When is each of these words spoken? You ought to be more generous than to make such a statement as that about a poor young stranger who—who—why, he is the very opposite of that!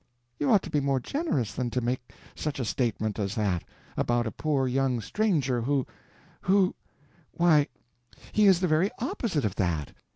You 0.39 0.49
ought 0.49 0.63
to 0.63 0.71
be 0.71 0.79
more 0.79 0.99
generous 0.99 1.53
than 1.53 1.69
to 1.69 1.79
make 1.79 2.11
such 2.33 2.59
a 2.59 2.65
statement 2.65 3.19
as 3.19 3.35
that 3.35 3.63
about 3.95 4.25
a 4.25 4.31
poor 4.31 4.67
young 4.67 4.99
stranger 4.99 5.61
who—who—why, 5.61 7.67
he 8.31 8.47
is 8.47 8.61
the 8.61 8.67
very 8.67 8.89
opposite 8.97 9.45
of 9.45 9.57
that! 9.57 9.91